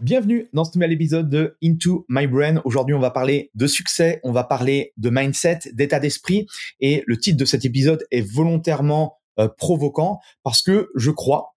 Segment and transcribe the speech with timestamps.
[0.00, 2.60] Bienvenue dans ce nouvel épisode de Into My Brain.
[2.64, 6.48] Aujourd'hui, on va parler de succès, on va parler de mindset, d'état d'esprit.
[6.80, 11.54] Et le titre de cet épisode est volontairement euh, provoquant parce que je crois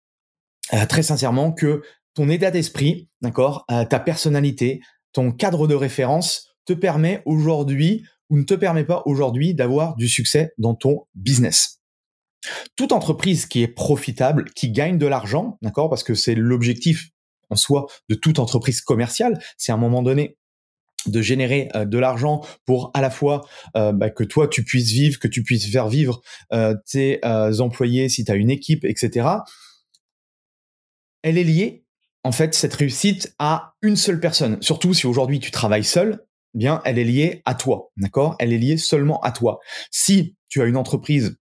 [0.75, 4.83] euh, très sincèrement que ton état d'esprit, d'accord, euh, ta personnalité,
[5.15, 10.09] ton cadre de référence te permet aujourd'hui ou ne te permet pas aujourd'hui d'avoir du
[10.09, 11.81] succès dans ton business.
[12.77, 17.11] Toute entreprise qui est profitable, qui gagne de l'argent, d'accord, parce que c'est l'objectif
[17.51, 19.39] en soi de toute entreprise commerciale.
[19.57, 20.37] C'est à un moment donné
[21.07, 24.91] de générer euh, de l'argent pour à la fois euh, bah, que toi tu puisses
[24.91, 26.21] vivre, que tu puisses faire vivre
[26.53, 29.29] euh, tes employés si tu as une équipe, etc.
[31.23, 31.85] Elle est liée,
[32.23, 34.59] en fait, cette réussite à une seule personne.
[34.61, 36.25] Surtout si aujourd'hui tu travailles seul,
[36.55, 38.37] eh bien elle est liée à toi, d'accord?
[38.39, 39.59] Elle est liée seulement à toi.
[39.91, 41.37] Si tu as une entreprise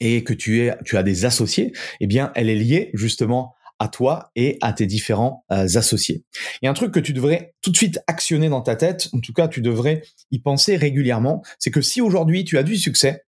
[0.00, 3.54] et que tu, es, tu as des associés, eh bien elle est liée justement
[3.88, 6.24] toi et à tes différents euh, associés.
[6.62, 9.32] A un truc que tu devrais tout de suite actionner dans ta tête, en tout
[9.32, 13.24] cas tu devrais y penser régulièrement, c'est que si aujourd'hui tu as du succès,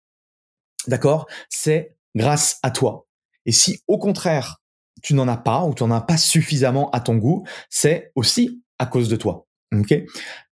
[0.88, 3.08] d'accord, c'est grâce à toi.
[3.45, 4.61] Et si au contraire
[5.02, 8.64] tu n'en as pas ou tu n'en as pas suffisamment à ton goût, c'est aussi
[8.80, 9.48] à cause de toi.
[9.73, 9.93] Ok?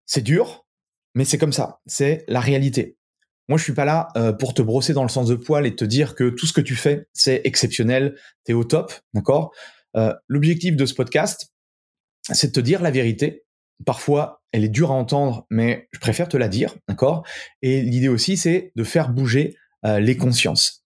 [0.05, 0.65] C'est dur,
[1.15, 1.79] mais c'est comme ça.
[1.85, 2.97] C'est la réalité.
[3.49, 5.75] Moi, je suis pas là euh, pour te brosser dans le sens de poil et
[5.75, 8.15] te dire que tout ce que tu fais, c'est exceptionnel,
[8.45, 9.51] t'es au top, d'accord?
[9.95, 11.51] Euh, l'objectif de ce podcast,
[12.23, 13.45] c'est de te dire la vérité.
[13.85, 17.25] Parfois, elle est dure à entendre, mais je préfère te la dire, d'accord?
[17.61, 20.85] Et l'idée aussi, c'est de faire bouger euh, les consciences.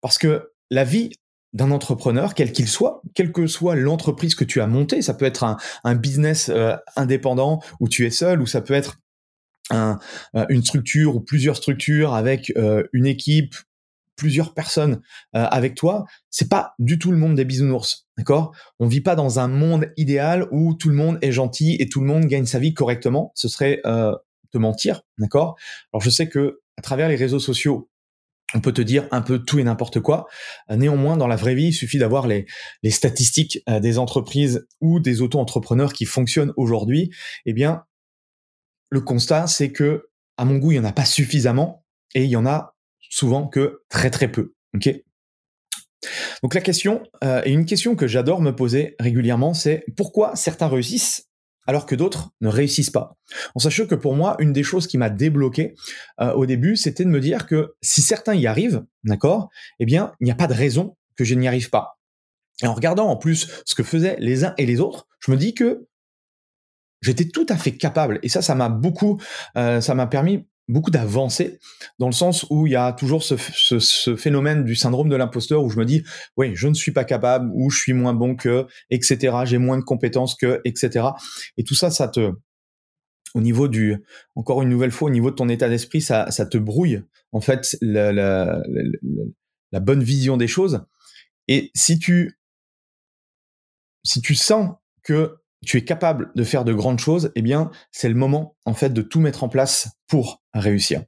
[0.00, 1.10] Parce que la vie
[1.52, 5.24] d'un entrepreneur, quel qu'il soit, quelle que soit l'entreprise que tu as montée, ça peut
[5.24, 5.44] être
[5.84, 8.98] un, business euh, indépendant où tu es seul, ou ça peut être
[10.50, 12.52] une structure ou plusieurs structures avec
[12.92, 13.54] une équipe
[14.16, 15.00] plusieurs personnes
[15.34, 18.54] euh, avec toi, c'est pas du tout le monde des bisounours, d'accord?
[18.78, 22.00] On vit pas dans un monde idéal où tout le monde est gentil et tout
[22.00, 23.32] le monde gagne sa vie correctement.
[23.34, 24.14] Ce serait euh,
[24.52, 25.56] te mentir, d'accord?
[25.92, 27.88] Alors je sais que à travers les réseaux sociaux,
[28.54, 30.26] on peut te dire un peu tout et n'importe quoi.
[30.70, 32.46] Euh, néanmoins, dans la vraie vie, il suffit d'avoir les,
[32.82, 37.10] les statistiques euh, des entreprises ou des auto-entrepreneurs qui fonctionnent aujourd'hui.
[37.46, 37.84] Eh bien,
[38.90, 42.30] le constat, c'est que, à mon goût, il y en a pas suffisamment et il
[42.30, 42.73] y en a
[43.14, 44.54] souvent que très très peu.
[44.74, 44.90] Ok?
[46.42, 50.68] Donc la question, euh, et une question que j'adore me poser régulièrement, c'est pourquoi certains
[50.68, 51.28] réussissent
[51.66, 53.16] alors que d'autres ne réussissent pas?
[53.54, 55.74] En sachant que pour moi, une des choses qui m'a débloqué
[56.20, 59.48] euh, au début, c'était de me dire que si certains y arrivent, d'accord,
[59.78, 62.00] eh bien, il n'y a pas de raison que je n'y arrive pas.
[62.62, 65.36] Et en regardant en plus ce que faisaient les uns et les autres, je me
[65.36, 65.86] dis que
[67.00, 68.18] j'étais tout à fait capable.
[68.24, 69.20] Et ça, ça m'a beaucoup,
[69.56, 71.58] euh, ça m'a permis beaucoup d'avancées
[71.98, 73.36] dans le sens où il y a toujours ce,
[74.16, 76.02] phénomène du syndrome de l'imposteur où je me dis
[76.36, 79.78] oui je ne suis pas capable ou je suis moins bon que etc j'ai moins
[79.78, 81.08] de compétences que etc
[81.58, 82.32] et tout ça ça te
[83.34, 83.96] au niveau du
[84.36, 87.02] encore une nouvelle fois au niveau de ton état d'esprit ça, te brouille
[87.32, 88.12] en fait la,
[89.74, 90.86] la bonne vision des choses.
[91.48, 92.38] Et si tu
[94.04, 98.08] si tu sens que tu es capable de faire de grandes choses, eh bien, c'est
[98.08, 101.02] le moment, en fait, de tout mettre en place pour réussir.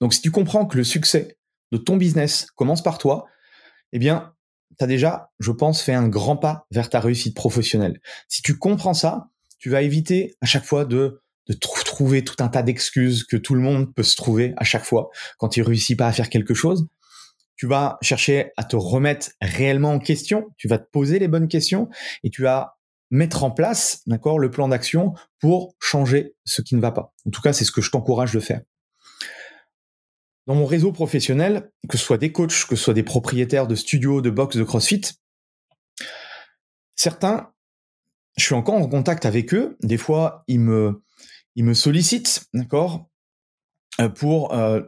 [0.00, 1.38] Donc, si tu comprends que le succès
[1.72, 3.26] de ton business commence par toi,
[3.92, 4.34] eh bien,
[4.78, 8.00] tu as déjà, je pense, fait un grand pas vers ta réussite professionnelle.
[8.28, 9.28] Si tu comprends ça,
[9.58, 13.54] tu vas éviter à chaque fois de, de trouver tout un tas d'excuses que tout
[13.54, 16.54] le monde peut se trouver à chaque fois quand il réussit pas à faire quelque
[16.54, 16.86] chose.
[17.56, 21.48] Tu vas chercher à te remettre réellement en question, tu vas te poser les bonnes
[21.48, 21.88] questions
[22.22, 22.75] et tu vas
[23.10, 27.14] mettre en place, d'accord, le plan d'action pour changer ce qui ne va pas.
[27.26, 28.62] En tout cas, c'est ce que je t'encourage de faire.
[30.46, 33.74] Dans mon réseau professionnel, que ce soit des coachs, que ce soit des propriétaires de
[33.74, 35.02] studios, de box, de CrossFit,
[36.94, 37.52] certains,
[38.36, 39.76] je suis encore en contact avec eux.
[39.82, 41.02] Des fois, ils me,
[41.56, 43.08] ils me sollicitent, d'accord,
[44.00, 44.82] euh, pour euh,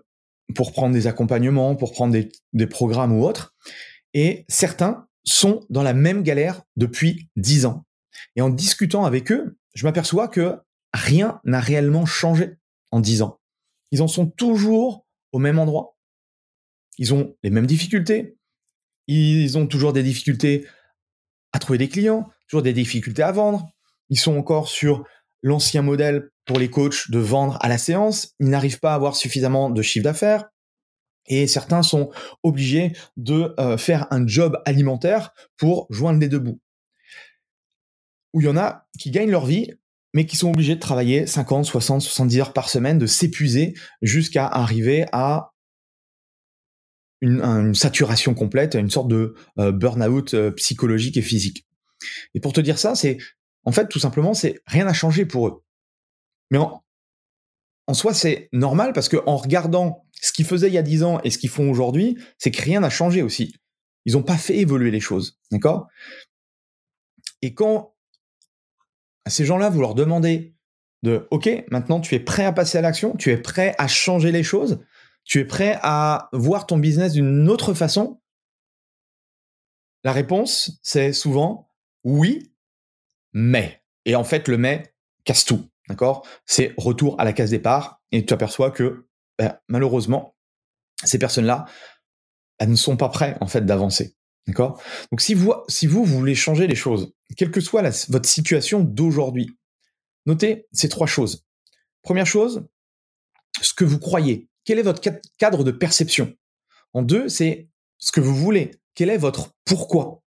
[0.54, 3.54] pour prendre des accompagnements, pour prendre des, des programmes ou autres.
[4.14, 7.84] Et certains sont dans la même galère depuis dix ans.
[8.36, 10.56] Et en discutant avec eux, je m'aperçois que
[10.92, 12.56] rien n'a réellement changé
[12.90, 13.40] en dix ans.
[13.90, 15.96] Ils en sont toujours au même endroit.
[16.98, 18.36] Ils ont les mêmes difficultés.
[19.06, 20.66] Ils ont toujours des difficultés
[21.52, 23.68] à trouver des clients, toujours des difficultés à vendre.
[24.10, 25.04] Ils sont encore sur
[25.42, 28.34] l'ancien modèle pour les coachs de vendre à la séance.
[28.40, 30.48] Ils n'arrivent pas à avoir suffisamment de chiffre d'affaires.
[31.26, 32.10] Et certains sont
[32.42, 36.60] obligés de euh, faire un job alimentaire pour joindre les deux bouts.
[38.38, 39.72] Ou il y en a qui gagnent leur vie,
[40.14, 44.46] mais qui sont obligés de travailler 50, 60, 70 heures par semaine, de s'épuiser jusqu'à
[44.46, 45.50] arriver à
[47.20, 51.66] une, saturation complète, une sorte de euh, burn-out euh, psychologique et physique.
[52.32, 53.18] Et pour te dire ça, c'est
[53.64, 55.64] en fait tout simplement, c'est rien n'a changé pour eux.
[56.52, 56.84] Mais en,
[57.88, 61.02] en soi, c'est normal parce que en regardant ce qu'ils faisaient il y a 10
[61.02, 63.56] ans et ce qu'ils font aujourd'hui, c'est que rien n'a changé aussi.
[64.04, 65.88] Ils n'ont pas fait évoluer les choses, d'accord?
[67.42, 67.96] Et quand
[69.28, 70.54] ces gens-là, vous leur demandez
[71.02, 74.32] de, OK, maintenant tu es prêt à passer à l'action, tu es prêt à changer
[74.32, 74.80] les choses,
[75.24, 78.20] tu es prêt à voir ton business d'une autre façon?
[80.04, 81.70] La réponse, c'est souvent
[82.04, 82.52] oui,
[83.32, 83.82] mais.
[84.04, 84.94] Et en fait, le mais
[85.24, 85.68] casse tout.
[86.46, 89.06] C'est retour à la case départ et tu aperçois que
[89.38, 90.36] ben, malheureusement,
[91.04, 91.66] ces personnes-là
[92.58, 94.16] elles ne sont pas prêtes en fait d'avancer.
[94.46, 94.80] D'accord?
[95.10, 99.56] Donc si vous, si vous, voulez changer les choses, quelle que soit votre situation d'aujourd'hui,
[100.26, 101.44] notez ces trois choses.
[102.02, 102.66] Première chose,
[103.60, 104.48] ce que vous croyez.
[104.64, 105.02] Quel est votre
[105.38, 106.34] cadre de perception?
[106.92, 107.68] En deux, c'est
[107.98, 108.70] ce que vous voulez.
[108.94, 110.22] Quel est votre pourquoi?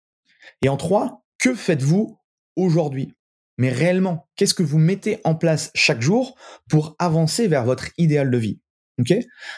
[0.62, 2.20] Et en trois, que faites-vous
[2.56, 3.16] aujourd'hui?
[3.58, 6.38] Mais réellement, qu'est-ce que vous mettez en place chaque jour
[6.70, 8.60] pour avancer vers votre idéal de vie?
[9.00, 9.14] Ok?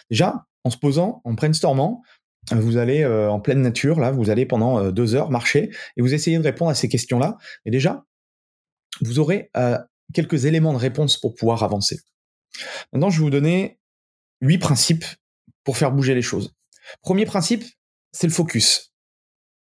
[0.09, 2.03] Déjà, en se posant, en brainstormant,
[2.49, 6.01] vous allez euh, en pleine nature, là, vous allez pendant euh, deux heures marcher et
[6.01, 7.38] vous essayez de répondre à ces questions-là.
[7.65, 8.05] Et déjà,
[9.01, 9.77] vous aurez euh,
[10.13, 11.99] quelques éléments de réponse pour pouvoir avancer.
[12.91, 13.79] Maintenant, je vais vous donner
[14.41, 15.05] huit principes
[15.63, 16.53] pour faire bouger les choses.
[17.01, 17.63] Premier principe,
[18.11, 18.93] c'est le focus.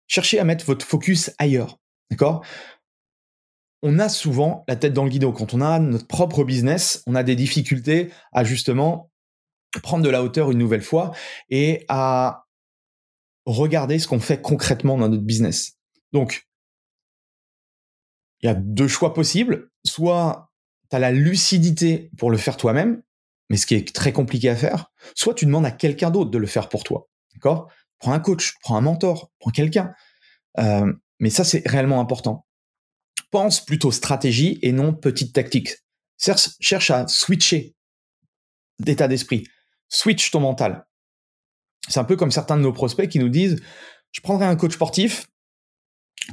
[0.07, 1.79] Cherchez à mettre votre focus ailleurs.
[2.09, 2.43] D'accord?
[3.83, 5.31] On a souvent la tête dans le guidon.
[5.31, 9.11] Quand on a notre propre business, on a des difficultés à justement
[9.83, 11.13] prendre de la hauteur une nouvelle fois
[11.49, 12.40] et à
[13.45, 15.77] regarder ce qu'on fait concrètement dans notre business.
[16.11, 16.47] Donc,
[18.41, 19.71] il y a deux choix possibles.
[19.85, 20.51] Soit
[20.89, 23.01] tu as la lucidité pour le faire toi-même,
[23.49, 26.37] mais ce qui est très compliqué à faire, soit tu demandes à quelqu'un d'autre de
[26.37, 27.09] le faire pour toi.
[27.33, 27.71] D'accord?
[27.99, 29.93] Prends un coach, prends un mentor, prends quelqu'un.
[30.59, 32.45] Euh, mais ça, c'est réellement important.
[33.29, 35.77] Pense plutôt stratégie et non petite tactique.
[36.17, 37.75] Cherche à switcher
[38.79, 39.47] d'état d'esprit.
[39.87, 40.85] Switch ton mental.
[41.89, 43.61] C'est un peu comme certains de nos prospects qui nous disent,
[44.11, 45.27] je prendrai un coach sportif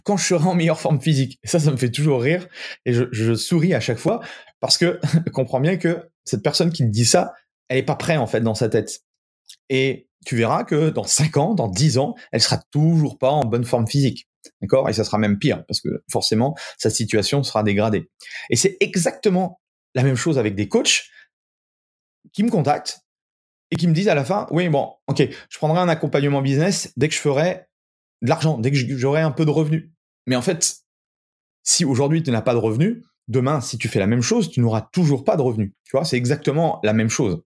[0.05, 1.39] quand je serai en meilleure forme physique.
[1.43, 2.47] Et ça, ça me fait toujours rire
[2.85, 4.21] et je, je souris à chaque fois
[4.61, 5.01] parce que
[5.33, 7.35] comprends bien que cette personne qui te dit ça,
[7.69, 9.01] elle est pas prête en fait dans sa tête.
[9.71, 13.45] Et tu verras que dans 5 ans, dans 10 ans, elle sera toujours pas en
[13.45, 14.29] bonne forme physique.
[14.61, 14.89] D'accord?
[14.89, 18.11] Et ça sera même pire parce que forcément, sa situation sera dégradée.
[18.51, 19.61] Et c'est exactement
[19.95, 21.05] la même chose avec des coachs
[22.33, 23.01] qui me contactent
[23.71, 26.93] et qui me disent à la fin, oui, bon, ok, je prendrai un accompagnement business
[26.97, 27.67] dès que je ferai
[28.23, 29.91] de l'argent, dès que j'aurai un peu de revenus.
[30.27, 30.79] Mais en fait,
[31.63, 34.61] si aujourd'hui tu n'as pas de revenus, demain, si tu fais la même chose, tu
[34.61, 35.73] n'auras toujours pas de revenus.
[35.85, 37.43] Tu vois, c'est exactement la même chose.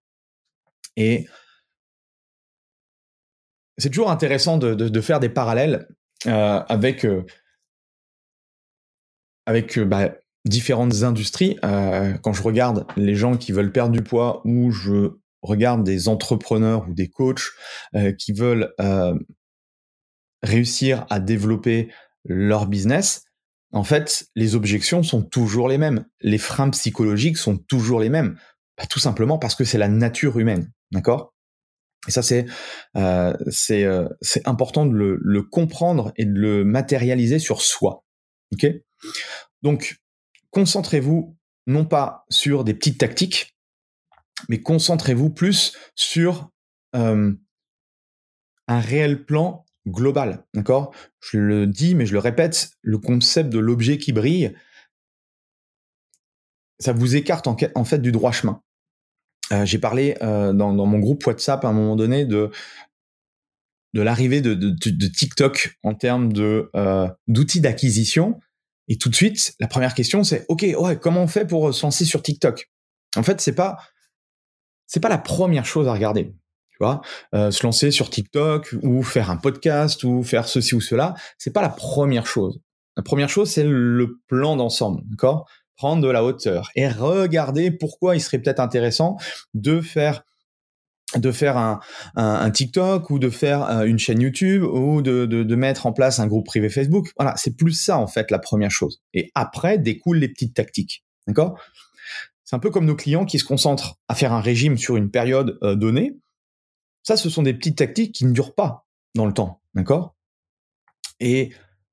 [0.97, 1.27] Et
[3.79, 5.89] c'est toujours intéressant de, faire des parallèles
[6.27, 7.25] euh, avec, euh,
[9.47, 10.15] avec euh, bah,
[10.45, 11.59] différentes industries.
[11.63, 16.89] quand je regarde les gens qui veulent perdre du poids ou je regarde des entrepreneurs
[16.89, 17.51] ou des coachs
[18.19, 18.73] qui veulent
[20.43, 21.91] réussir à développer
[22.25, 23.25] leur business,
[23.73, 26.05] en fait, les objections sont toujours les mêmes.
[26.21, 28.39] Les freins psychologiques sont toujours les mêmes.
[28.77, 30.71] Bah, tout simplement parce que c'est la nature humaine.
[30.93, 31.35] D'accord?
[32.07, 32.47] Et ça, c'est
[32.97, 33.33] euh,
[33.71, 38.05] euh, c'est important de le, le, comprendre et de le matérialiser sur soi.
[38.53, 38.67] Ok?
[39.63, 39.97] Donc,
[40.51, 43.57] concentrez-vous non pas sur des petites tactiques,
[44.49, 46.51] mais concentrez-vous plus sur
[46.95, 47.37] un
[48.69, 50.95] réel plan global, d'accord?
[51.21, 54.55] Je le dis, mais je le répète, le concept de l'objet qui brille,
[56.79, 58.61] ça vous écarte en, fait du droit chemin.
[59.53, 62.51] Euh, j'ai parlé euh, dans, mon groupe WhatsApp à un moment donné de
[63.95, 68.41] de l'arrivée de, TikTok en termes euh, d'outils d'acquisition.
[68.89, 71.85] Et tout de suite, la première question, c'est OK, ouais, comment on fait pour se
[71.85, 72.71] lancer sur TikTok?
[73.17, 73.77] En fait, c'est pas
[74.93, 76.35] c'est pas la première chose à regarder.
[76.73, 77.01] Tu vois,
[77.35, 81.53] euh, se lancer sur TikTok ou faire un podcast ou faire ceci ou cela, c'est
[81.53, 82.61] pas la première chose.
[82.97, 85.49] La première chose, c'est le plan d'ensemble, d'accord?
[85.77, 89.17] Prendre de la hauteur et regarder pourquoi il serait peut-être intéressant
[89.55, 90.23] de faire
[91.17, 91.81] de faire un,
[92.17, 95.93] un, TikTok ou de faire euh, une chaîne YouTube ou de, de, de, mettre en
[95.93, 97.11] place un groupe privé Facebook.
[97.19, 99.03] Voilà, c'est plus ça en fait la première chose.
[99.13, 101.05] Et après découlent les petites tactiques.
[101.27, 101.59] D'accord?
[102.45, 105.11] C'est un peu comme nos clients qui se concentrent à faire un régime sur une
[105.11, 106.19] période euh, donnée.
[107.03, 109.63] Ça, ce sont des petites tactiques qui ne durent pas dans le temps.
[109.75, 110.17] D'accord?
[111.21, 111.53] Et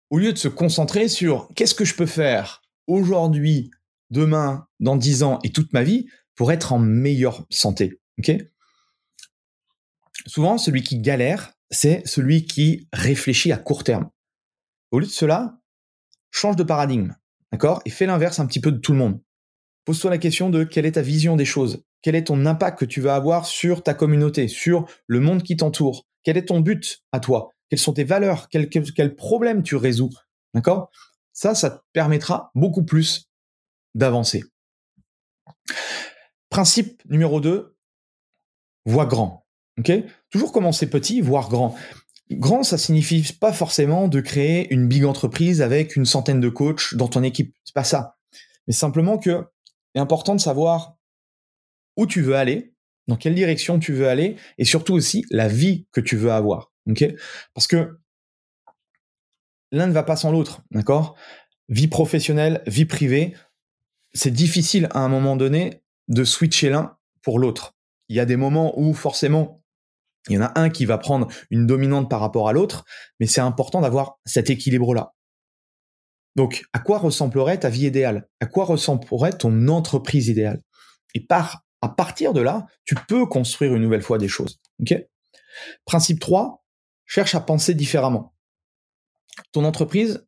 [0.10, 3.72] au lieu de se concentrer sur qu'est-ce que je peux faire aujourd'hui,
[4.10, 8.00] demain, dans 10 ans et toute ma vie pour être en meilleure santé.
[8.18, 8.32] ok?
[10.26, 14.10] Souvent, celui qui galère, c'est celui qui réfléchit à court terme.
[14.92, 15.60] Au lieu de cela,
[16.32, 17.16] change de paradigme,
[17.52, 17.82] d'accord?
[17.86, 19.22] Et fais l'inverse un petit peu de tout le monde.
[19.90, 22.86] Pose-toi la question de quelle est ta vision des choses Quel est ton impact que
[22.86, 26.06] tu vas avoir sur ta communauté, sur le monde qui t'entoure?
[26.22, 27.56] Quel est ton but à toi?
[27.70, 28.70] Quelles sont tes valeurs, quel,
[29.16, 30.12] problèmes tu résous?
[30.54, 30.92] D'accord?
[31.34, 33.32] Ça, ça te permettra beaucoup plus
[33.96, 34.44] d'avancer.
[36.52, 37.76] Principe numéro 2,
[38.86, 39.48] vois grand.
[39.80, 39.92] ok?
[40.30, 41.76] Toujours commencer petit, voir grand.
[42.30, 46.94] Grand, ça signifie pas forcément de créer une big entreprise avec une centaine de coachs
[46.94, 47.56] dans ton équipe.
[47.64, 48.18] C'est pas ça.
[48.68, 49.46] Mais simplement que
[49.94, 50.98] c'est important de savoir
[51.98, 52.74] où tu veux aller,
[53.08, 56.72] dans quelle direction tu veux aller, et surtout aussi la vie que tu veux avoir.
[57.54, 58.00] Parce que
[59.72, 61.16] l'un ne va pas sans l'autre, d'accord?
[61.68, 63.36] Vie professionnelle, vie privée,
[64.14, 67.76] c'est difficile à un moment donné de switcher l'un pour l'autre.
[68.08, 69.64] Il y a des moments où forcément
[70.28, 72.86] il y en a un qui va prendre une dominante par rapport à l'autre,
[73.20, 75.14] mais c'est important d'avoir cet équilibre-là.
[76.36, 78.28] Donc, à quoi ressemblerait ta vie idéale?
[78.40, 80.62] À quoi ressemblerait ton entreprise idéale?
[81.16, 84.60] Et par, à partir de là, tu peux construire une nouvelle fois des choses.
[85.86, 86.64] Principe 3,
[87.06, 88.34] cherche à penser différemment.
[89.52, 90.26] Ton entreprise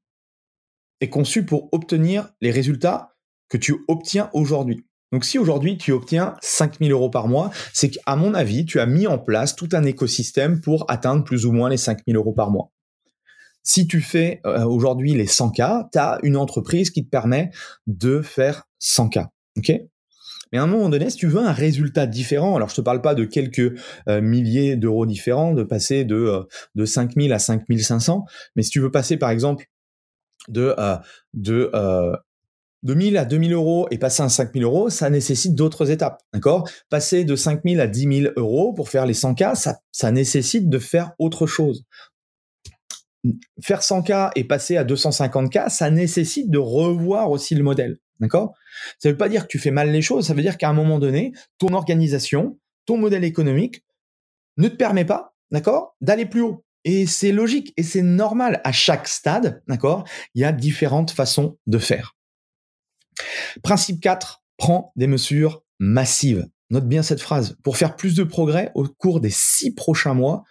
[0.99, 3.15] est conçue pour obtenir les résultats
[3.49, 4.85] que tu obtiens aujourd'hui.
[5.11, 8.85] Donc si aujourd'hui tu obtiens 5000 euros par mois, c'est qu'à mon avis, tu as
[8.85, 12.49] mis en place tout un écosystème pour atteindre plus ou moins les 5000 euros par
[12.49, 12.71] mois.
[13.63, 17.51] Si tu fais euh, aujourd'hui les 100K, tu as une entreprise qui te permet
[17.87, 19.27] de faire 100K.
[19.57, 19.81] ok?
[20.51, 23.01] Mais à un moment donné, si tu veux un résultat différent, alors je te parle
[23.01, 26.43] pas de quelques euh, milliers d'euros différents, de passer de, euh,
[26.75, 28.25] de 5000 à 5500,
[28.55, 29.65] mais si tu veux passer par exemple
[30.49, 30.97] de, euh,
[31.33, 32.15] de euh,
[32.83, 36.67] 2000 à 2000 euros et passer à 5000 euros, ça nécessite d'autres étapes, d'accord?
[36.89, 40.79] Passer de 5000 à 10 000 euros pour faire les 100K, ça, ça nécessite de
[40.79, 41.85] faire autre chose.
[43.61, 47.99] Faire 100K et passer à 250K, ça nécessite de revoir aussi le modèle.
[48.19, 48.53] D'accord?
[48.99, 50.69] Ça ne veut pas dire que tu fais mal les choses, ça veut dire qu'à
[50.69, 53.83] un moment donné, ton organisation, ton modèle économique
[54.57, 56.63] ne te permet pas, d'accord, d'aller plus haut.
[56.83, 58.61] Et c'est logique et c'est normal.
[58.63, 62.15] À chaque stade, d'accord, il y a différentes façons de faire.
[63.61, 66.47] Principe 4, prends des mesures massives.
[66.69, 67.57] Note bien cette phrase.
[67.63, 70.43] Pour faire plus de progrès au cours des six prochains mois,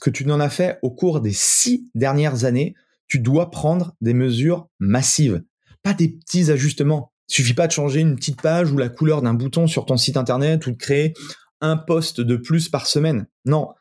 [0.00, 2.74] que tu n'en as fait au cours des six dernières années,
[3.08, 5.42] tu dois prendre des mesures massives.
[5.82, 7.12] Pas des petits ajustements.
[7.28, 9.96] Il suffit pas de changer une petite page ou la couleur d'un bouton sur ton
[9.96, 11.14] site internet ou de créer
[11.60, 13.26] un poste de plus par semaine.
[13.44, 13.74] Non,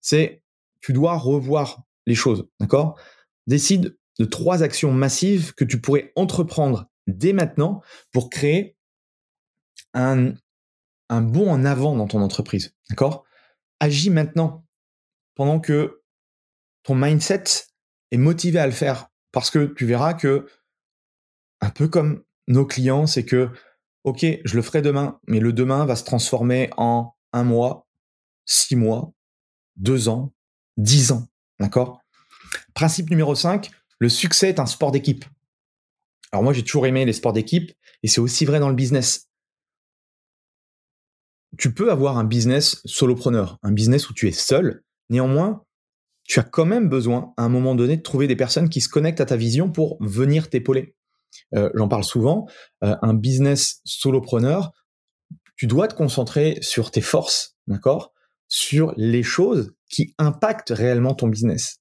[0.00, 0.42] c'est
[0.80, 2.98] tu dois revoir les choses, d'accord?
[3.46, 7.80] Décide de trois actions massives que tu pourrais entreprendre dès maintenant
[8.12, 8.76] pour créer
[9.94, 10.34] un,
[11.08, 13.24] un bond en avant dans ton entreprise, d'accord?
[13.80, 14.61] Agis maintenant
[15.34, 16.02] pendant que
[16.82, 17.44] ton mindset
[18.10, 20.46] est motivé à le faire parce que tu verras que
[21.60, 23.50] un peu comme nos clients, c'est que,
[24.04, 27.88] OK, je le ferai demain, mais le demain va se transformer en un mois,
[28.44, 29.12] six mois,
[29.76, 30.34] deux ans,
[30.76, 31.28] dix ans.
[31.60, 32.00] D'accord?
[32.74, 35.24] Principe numéro 5, le succès est un sport d'équipe.
[36.32, 37.72] Alors moi, j'ai toujours aimé les sports d'équipe,
[38.02, 39.28] et c'est aussi vrai dans le business.
[41.58, 44.82] Tu peux avoir un business solopreneur, un business où tu es seul.
[45.10, 45.64] Néanmoins,
[46.24, 48.88] tu as quand même besoin, à un moment donné, de trouver des personnes qui se
[48.88, 50.94] connectent à ta vision pour venir t'épauler.
[51.54, 52.46] Euh, j'en parle souvent,
[52.84, 54.72] euh, un business solopreneur,
[55.56, 58.12] tu dois te concentrer sur tes forces, d'accord?
[58.48, 61.80] Sur les choses qui impactent réellement ton business.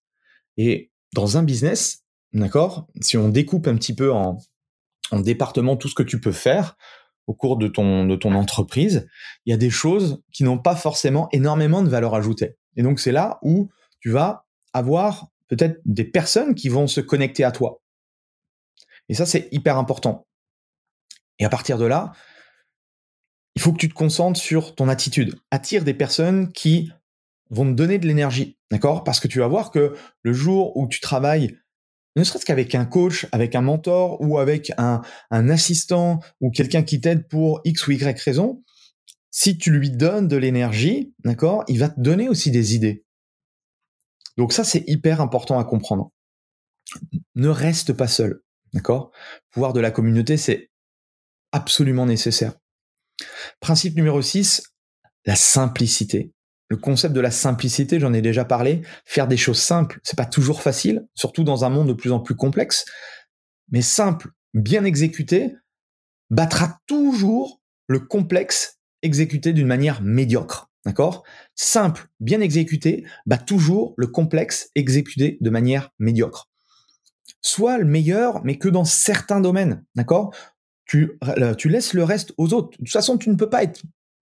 [0.57, 2.87] Et dans un business, d'accord?
[3.01, 4.37] Si on découpe un petit peu en,
[5.11, 6.77] en département tout ce que tu peux faire
[7.27, 9.07] au cours de ton, de ton entreprise,
[9.45, 12.57] il y a des choses qui n'ont pas forcément énormément de valeur ajoutée.
[12.75, 17.43] Et donc c'est là où tu vas avoir peut-être des personnes qui vont se connecter
[17.43, 17.81] à toi.
[19.09, 20.25] Et ça, c'est hyper important.
[21.39, 22.13] Et à partir de là,
[23.55, 25.37] il faut que tu te concentres sur ton attitude.
[25.51, 26.91] Attire des personnes qui
[27.49, 31.01] vont te donner de l'énergie, Parce que tu vas voir que le jour où tu
[31.01, 31.57] travailles,
[32.15, 36.83] ne serait-ce qu'avec un coach, avec un mentor ou avec un, un assistant ou quelqu'un
[36.83, 38.63] qui t'aide pour X ou Y raison,
[39.31, 43.05] si tu lui donnes de l'énergie, d'accord, il va te donner aussi des idées.
[44.37, 46.11] Donc ça, c'est hyper important à comprendre.
[47.35, 48.41] Ne reste pas seul,
[48.73, 49.11] d'accord?
[49.49, 50.69] Pouvoir de la communauté, c'est
[51.53, 52.53] absolument nécessaire.
[53.61, 54.63] Principe numéro 6,
[55.25, 56.33] la simplicité.
[56.67, 58.81] Le concept de la simplicité, j'en ai déjà parlé.
[59.05, 62.19] Faire des choses simples, c'est pas toujours facile, surtout dans un monde de plus en
[62.19, 62.85] plus complexe.
[63.69, 65.53] Mais simple, bien exécuté,
[66.29, 70.69] battra toujours le complexe exécuté d'une manière médiocre.
[70.85, 71.23] D'accord?
[71.55, 76.49] Simple, bien exécuté, bat toujours le complexe exécuté de manière médiocre.
[77.41, 79.83] Soit le meilleur, mais que dans certains domaines.
[79.95, 80.33] D'accord?
[80.85, 82.71] Tu, euh, tu laisses le reste aux autres.
[82.71, 83.81] De toute façon, tu ne peux pas être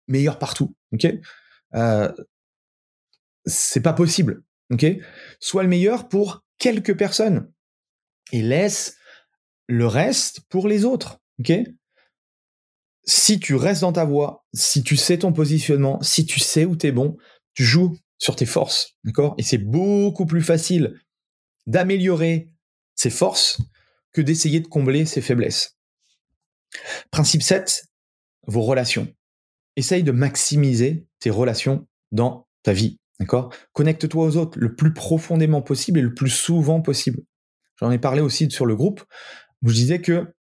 [0.08, 0.76] meilleur partout.
[0.94, 1.08] Ok?
[1.74, 2.12] Euh,
[3.46, 4.44] C'est pas possible.
[4.72, 4.86] Ok?
[5.40, 7.52] Sois le meilleur pour quelques personnes
[8.32, 8.98] et laisse
[9.68, 11.20] le reste pour les autres.
[13.06, 16.76] Si tu restes dans ta voie, si tu sais ton positionnement, si tu sais où
[16.76, 17.18] tu es bon,
[17.54, 18.96] tu joues sur tes forces.
[19.04, 19.36] D'accord?
[19.38, 21.00] Et c'est beaucoup plus facile
[21.68, 22.50] d'améliorer
[22.96, 23.62] ses forces
[24.12, 25.78] que d'essayer de combler ses faiblesses.
[27.12, 27.86] Principe 7,
[28.48, 29.14] vos relations.
[29.76, 33.00] Essaye de maximiser tes relations dans ta vie.
[33.20, 33.54] D'accord?
[33.74, 37.22] Connecte-toi aux autres le plus profondément possible et le plus souvent possible.
[37.80, 39.04] J'en ai parlé aussi sur le groupe
[39.62, 40.34] où je disais que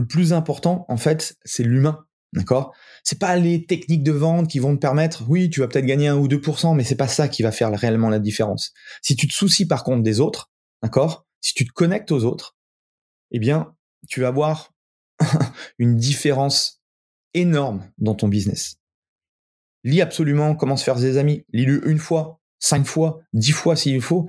[0.00, 2.04] le plus important, en fait, c'est l'humain.
[2.32, 2.72] D'accord?
[3.02, 6.08] C'est pas les techniques de vente qui vont te permettre, oui, tu vas peut-être gagner
[6.08, 8.72] un ou 2%, mais c'est pas ça qui va faire réellement la différence.
[9.02, 10.50] Si tu te soucies par contre des autres,
[10.82, 11.26] d'accord?
[11.40, 12.56] Si tu te connectes aux autres,
[13.32, 13.74] eh bien,
[14.08, 14.72] tu vas voir
[15.78, 16.82] une différence
[17.34, 18.76] énorme dans ton business.
[19.82, 21.44] Lis absolument comment se faire des amis.
[21.52, 24.28] Lis-le une fois, cinq fois, dix fois s'il faut.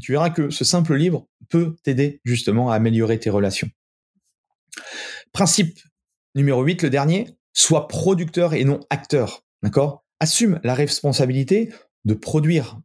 [0.00, 3.68] Tu verras que ce simple livre peut t'aider justement à améliorer tes relations.
[5.32, 5.78] Principe
[6.34, 9.42] numéro 8, le dernier, sois producteur et non acteur.
[10.20, 11.72] Assume la responsabilité
[12.04, 12.78] de produire,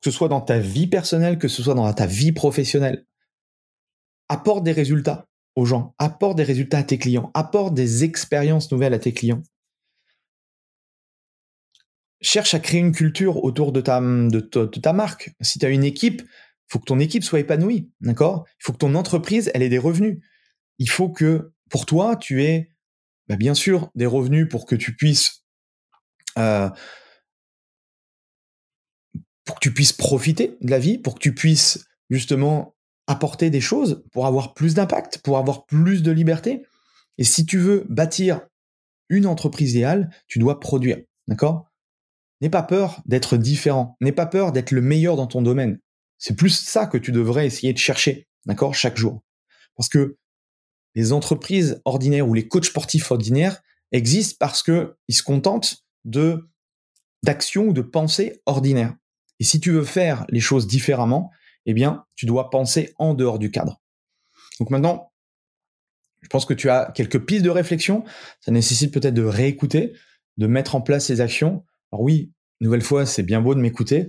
[0.00, 3.04] que ce soit dans ta vie personnelle, que ce soit dans ta vie professionnelle.
[4.28, 8.94] Apporte des résultats aux gens, apporte des résultats à tes clients, apporte des expériences nouvelles
[8.94, 9.42] à tes clients.
[12.20, 15.32] Cherche à créer une culture autour de ta, de ta, marque.
[15.40, 18.44] Si tu as une équipe, il faut que ton équipe soit épanouie, d'accord?
[18.60, 20.18] Il faut que ton entreprise, elle ait des revenus.
[20.78, 22.72] Il faut que, pour toi, tu aies,
[23.28, 25.44] bah, bien sûr, des revenus pour que tu puisses
[26.38, 26.70] euh,
[29.44, 33.62] pour que tu puisses profiter de la vie, pour que tu puisses justement apporter des
[33.62, 36.66] choses pour avoir plus d'impact, pour avoir plus de liberté.
[37.16, 38.42] Et si tu veux bâtir
[39.08, 40.98] une entreprise idéale, tu dois produire.
[41.28, 41.66] D'accord?
[42.42, 43.96] N'aie pas peur d'être différent.
[44.02, 45.80] N'aie pas peur d'être le meilleur dans ton domaine.
[46.18, 48.28] C'est plus ça que tu devrais essayer de chercher.
[48.44, 48.74] D'accord?
[48.74, 49.22] Chaque jour.
[49.76, 50.18] Parce que
[50.98, 56.50] les entreprises ordinaires ou les coachs sportifs ordinaires existent parce que ils se contentent de
[57.22, 58.96] d'actions ou de pensées ordinaires.
[59.38, 61.30] Et si tu veux faire les choses différemment,
[61.66, 63.80] eh bien, tu dois penser en dehors du cadre.
[64.58, 65.12] Donc maintenant,
[66.22, 68.02] je pense que tu as quelques pistes de réflexion.
[68.40, 69.92] Ça nécessite peut-être de réécouter,
[70.36, 71.64] de mettre en place ces actions.
[71.92, 74.08] Alors oui, nouvelle fois, c'est bien beau de m'écouter,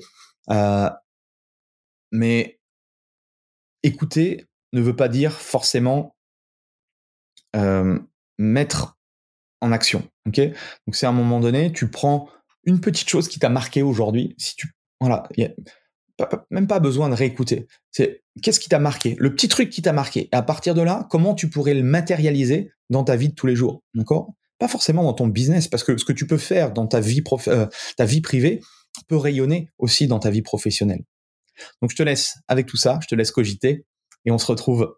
[0.50, 0.90] euh,
[2.12, 2.60] mais
[3.84, 6.16] écouter ne veut pas dire forcément
[8.38, 8.98] mettre
[9.62, 10.08] en action.
[10.28, 10.40] Ok?
[10.40, 12.30] Donc c'est à un moment donné, tu prends
[12.64, 14.36] une petite chose qui t'a marqué aujourd'hui.
[14.38, 14.68] Si tu
[15.02, 15.30] voilà,
[16.50, 17.68] même pas besoin de réécouter.
[17.92, 20.30] C'est qu'est-ce qui t'a marqué, le petit truc qui t'a marqué.
[20.32, 23.48] Et à partir de là, comment tu pourrais le matérialiser dans ta vie de tous
[23.48, 24.34] les jours, d'accord?
[24.58, 28.06] Pas forcément dans ton business, parce que ce que tu peux faire dans euh, ta
[28.06, 28.60] vie privée
[29.08, 31.04] peut rayonner aussi dans ta vie professionnelle.
[31.82, 33.86] Donc je te laisse avec tout ça, je te laisse cogiter,
[34.26, 34.98] et on se retrouve